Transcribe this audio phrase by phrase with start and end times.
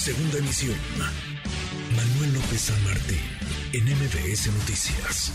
[0.00, 0.78] Segunda emisión.
[1.94, 3.18] Manuel López San Martín,
[3.74, 5.30] en MBS Noticias.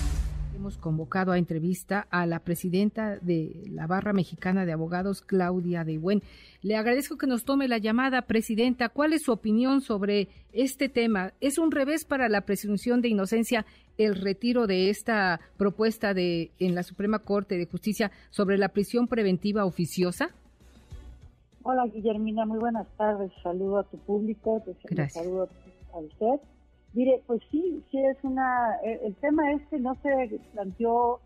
[0.56, 6.00] Hemos convocado a entrevista a la presidenta de la Barra Mexicana de Abogados, Claudia de
[6.00, 6.24] Buen.
[6.64, 8.90] Le agradezco que nos tome la llamada, presidenta.
[8.90, 11.34] ¿Cuál es su opinión sobre este tema?
[11.42, 13.68] ¿Es un revés para la presunción de inocencia
[14.00, 19.08] el retiro de esta propuesta de en la Suprema Corte de Justicia sobre la prisión
[19.08, 20.34] preventiva oficiosa?
[21.68, 23.32] Hola Guillermina, muy buenas tardes.
[23.42, 25.50] Saludo a tu público, te saludo
[25.94, 26.40] a usted.
[26.94, 28.76] Mire, pues sí, sí es una.
[28.84, 31.22] El, tema este no se planteó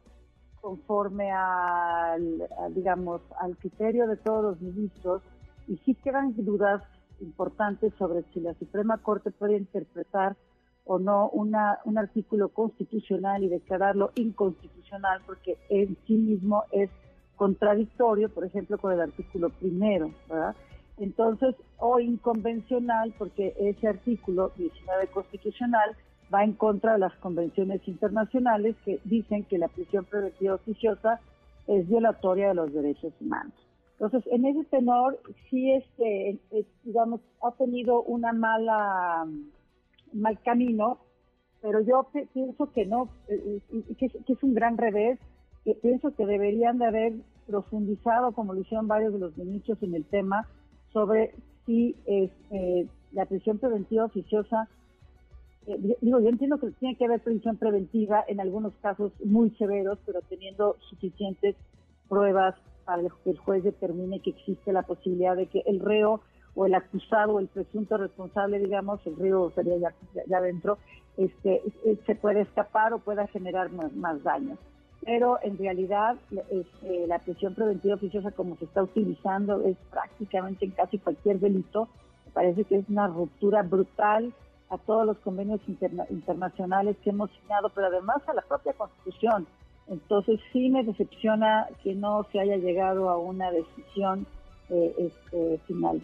[0.61, 5.23] conforme al, digamos, al criterio de todos los ministros
[5.67, 6.83] y sí quedan dudas
[7.19, 10.37] importantes sobre si la Suprema Corte puede interpretar
[10.85, 16.89] o no una, un artículo constitucional y declararlo inconstitucional porque en sí mismo es
[17.39, 20.55] contradictorio, por ejemplo, con el artículo primero, ¿verdad?
[20.97, 25.95] Entonces, o inconvencional, porque ese artículo 19 constitucional
[26.33, 31.21] va en contra de las convenciones internacionales que dicen que la prisión preventiva oficiosa
[31.67, 33.53] es violatoria de los derechos humanos.
[33.93, 35.17] Entonces, en ese tenor,
[35.49, 36.39] sí, este,
[36.83, 39.25] digamos, ha tenido una mala,
[40.11, 40.99] mal camino,
[41.61, 43.61] pero yo pienso que no, eh,
[43.97, 45.19] que es un gran revés
[45.81, 47.13] pienso que deberían de haber
[47.47, 50.47] profundizado, como lo hicieron varios de los ministros en el tema,
[50.93, 51.33] sobre
[51.65, 54.67] si este, la prisión preventiva oficiosa,
[55.67, 59.99] eh, digo, yo entiendo que tiene que haber prisión preventiva en algunos casos muy severos,
[60.05, 61.55] pero teniendo suficientes
[62.07, 66.21] pruebas para que el juez determine que existe la posibilidad de que el reo
[66.55, 69.93] o el acusado o el presunto responsable, digamos, el reo sería ya,
[70.27, 70.79] ya, adentro,
[71.17, 74.57] este, eh, se puede escapar o pueda generar más daños
[75.09, 76.17] pero en realidad
[76.51, 81.89] este, la prisión preventiva oficiosa como se está utilizando es prácticamente en casi cualquier delito.
[82.27, 84.31] Me parece que es una ruptura brutal
[84.69, 89.47] a todos los convenios internacionales que hemos signado, pero además a la propia Constitución.
[89.87, 94.27] Entonces sí me decepciona que no se haya llegado a una decisión
[94.69, 96.03] eh, este, final.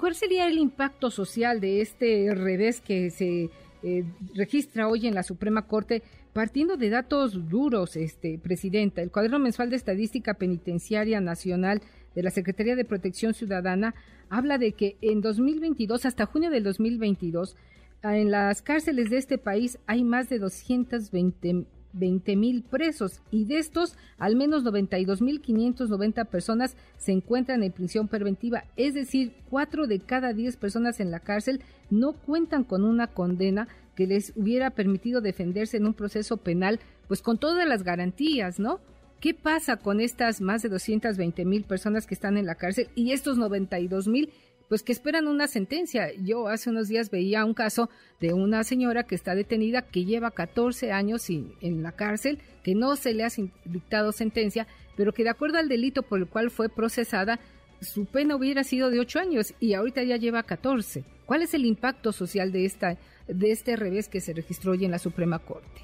[0.00, 3.50] ¿Cuál sería el impacto social de este revés que se
[3.88, 4.04] eh,
[4.34, 6.02] registra hoy en la Suprema Corte
[6.32, 11.80] Partiendo de datos duros, este, Presidenta, el cuaderno mensual de estadística penitenciaria nacional
[12.14, 13.94] de la Secretaría de Protección Ciudadana
[14.28, 17.56] habla de que en 2022, hasta junio del 2022,
[18.02, 23.58] en las cárceles de este país hay más de 220 20 mil presos y de
[23.58, 29.86] estos al menos 92 mil 590 personas se encuentran en prisión preventiva, es decir, cuatro
[29.86, 31.60] de cada 10 personas en la cárcel
[31.90, 37.22] no cuentan con una condena que les hubiera permitido defenderse en un proceso penal, pues
[37.22, 38.78] con todas las garantías, ¿no?
[39.20, 43.12] ¿Qué pasa con estas más de 220 mil personas que están en la cárcel y
[43.12, 44.30] estos 92 mil
[44.68, 46.12] pues que esperan una sentencia.
[46.14, 47.88] Yo hace unos días veía un caso
[48.20, 52.96] de una señora que está detenida, que lleva 14 años en la cárcel, que no
[52.96, 53.28] se le ha
[53.64, 54.66] dictado sentencia,
[54.96, 57.38] pero que de acuerdo al delito por el cual fue procesada,
[57.80, 61.04] su pena hubiera sido de 8 años y ahorita ya lleva 14.
[61.26, 62.96] ¿Cuál es el impacto social de, esta,
[63.28, 65.82] de este revés que se registró hoy en la Suprema Corte?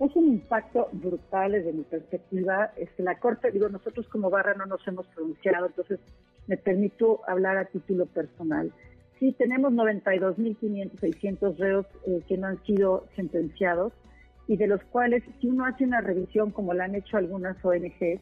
[0.00, 2.72] Es un impacto brutal desde mi perspectiva.
[2.76, 6.00] Este, la Corte, digo, nosotros como barra no nos hemos pronunciado, entonces
[6.46, 8.72] me permito hablar a título personal.
[9.18, 13.92] Sí, tenemos 92.500, 600 reos eh, que no han sido sentenciados
[14.46, 18.20] y de los cuales, si uno hace una revisión, como la han hecho algunas ONGs,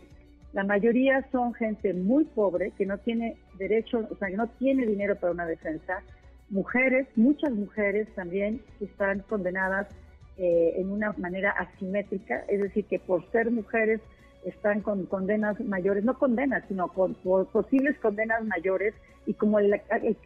[0.53, 4.87] la mayoría son gente muy pobre que no tiene derecho, o sea, que no tiene
[4.87, 6.03] dinero para una defensa,
[6.51, 9.89] mujeres, muchas mujeres también que están condenadas
[10.37, 14.01] eh, en una manera asimétrica, es decir, que por ser mujeres
[14.45, 18.95] están con condenas mayores, no condenas, sino con, posibles condenas mayores,
[19.27, 19.81] y como el,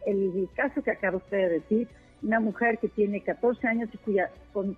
[0.05, 1.87] el, caso que acaba usted de decir,
[2.23, 4.31] una mujer que tiene 14 años y cuya,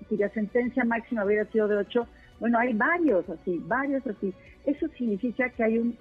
[0.09, 2.07] cuya sentencia máxima hubiera sido de 8,
[2.39, 4.33] bueno, hay varios así, varios así.
[4.65, 5.97] Eso significa que hay un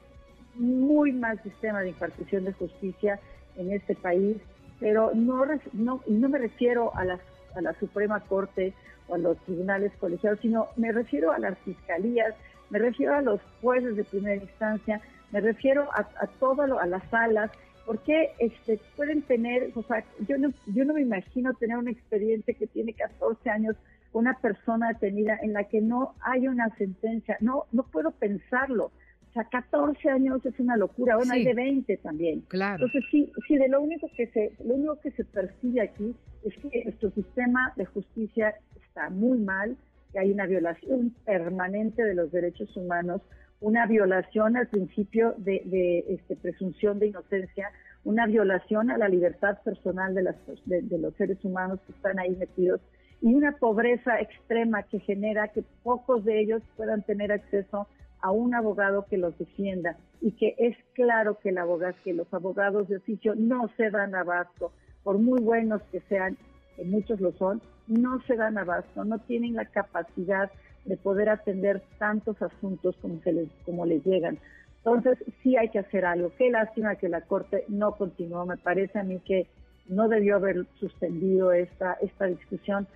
[0.55, 3.21] muy mal sistema de impartición de justicia
[3.57, 4.37] en este país,
[4.81, 7.21] pero no, no, no me refiero a, las,
[7.55, 8.75] a la Suprema Corte
[9.09, 12.35] o a los tribunales colegiados, sino me refiero a las fiscalías,
[12.71, 15.01] me refiero a los jueces de primera instancia,
[15.33, 17.51] me refiero a, a todo a las salas,
[17.89, 22.53] porque este, pueden tener, o sea, yo no, yo no me imagino tener un expediente
[22.53, 23.77] que tiene 14 años,
[24.13, 28.93] una persona detenida en la que no hay una sentencia, no, no puedo pensarlo.
[29.31, 32.43] O sea, 14 años es una locura, bueno, hay de 20 también.
[32.49, 32.85] Claro.
[32.85, 36.15] Entonces, sí, sí, de lo único que se, lo único que se percibe aquí
[36.45, 38.55] es que nuestro sistema de justicia
[38.87, 39.79] está muy mal,
[40.13, 43.23] que hay una violación permanente de los derechos humanos,
[43.61, 47.71] una violación al principio de, este, presunción de inocencia,
[48.05, 52.81] una violación a la libertad personal de, las, los seres humanos que están ahí metidos
[53.21, 57.89] y una pobreza extrema que genera que pocos de ellos puedan tener acceso
[58.21, 59.97] a un abogado que los defienda.
[60.21, 64.15] Y que es claro que, el abogado, que los abogados de oficio no se dan
[64.15, 64.73] abasto,
[65.03, 66.37] por muy buenos que sean,
[66.79, 70.51] que muchos lo son, no se dan abasto, no tienen la capacidad
[70.85, 74.39] de poder atender tantos asuntos como, se les, como les llegan.
[74.79, 76.33] Entonces, sí hay que hacer algo.
[76.39, 78.47] Qué lástima que la Corte no continuó.
[78.47, 79.49] Me parece a mí que
[79.89, 82.87] no debió haber suspendido esta, esta discusión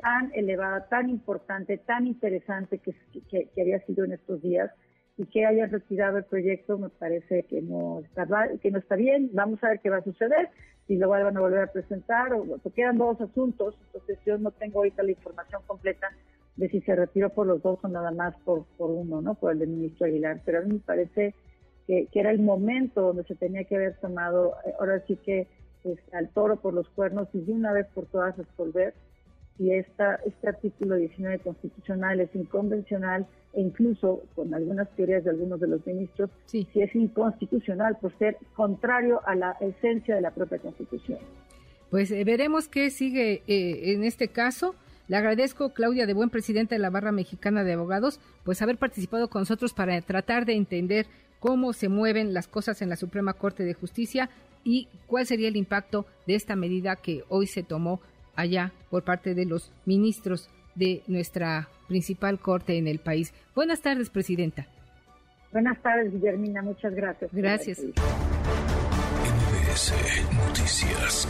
[0.00, 2.94] tan elevada, tan importante, tan interesante que,
[3.30, 4.70] que, había sido en estos días
[5.16, 8.26] y que haya retirado el proyecto me parece que no está
[8.62, 9.30] que no está bien.
[9.32, 10.48] Vamos a ver qué va a suceder,
[10.90, 12.44] si lo van a volver a presentar o,
[12.74, 16.08] quedan dos asuntos, entonces yo no tengo ahorita la información completa
[16.56, 19.36] de si se retiró por los dos o nada más por, por uno, ¿no?
[19.36, 21.36] Por el del ministro Aguilar, pero a mí me parece
[21.86, 25.46] que, que era el momento donde se tenía que haber tomado, eh, ahora sí que
[25.84, 28.92] pues, al toro por los cuernos y de una vez por todas resolver
[29.60, 35.60] si esta, este artículo 19 constitucional es inconvencional e incluso con algunas teorías de algunos
[35.60, 40.58] de los ministros, si es inconstitucional por ser contrario a la esencia de la propia
[40.60, 41.18] Constitución.
[41.90, 44.74] Pues eh, veremos qué sigue eh, en este caso.
[45.08, 49.28] Le agradezco, Claudia de Buen, presidenta de la Barra Mexicana de Abogados, pues haber participado
[49.28, 51.06] con nosotros para tratar de entender
[51.38, 54.30] cómo se mueven las cosas en la Suprema Corte de Justicia
[54.64, 58.00] y cuál sería el impacto de esta medida que hoy se tomó
[58.40, 63.34] allá por parte de los ministros de nuestra principal corte en el país.
[63.54, 64.66] Buenas tardes, Presidenta.
[65.52, 66.62] Buenas tardes, Guillermina.
[66.62, 67.30] Muchas gracias.
[67.32, 67.84] Gracias.
[70.32, 71.28] Noticias.